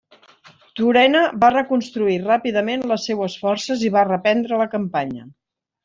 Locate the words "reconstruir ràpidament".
1.55-2.89